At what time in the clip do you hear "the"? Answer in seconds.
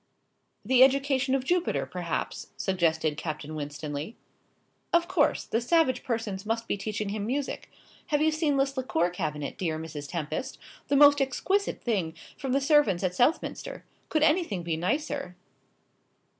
0.65-0.81, 5.45-5.61, 10.87-10.95, 12.51-12.61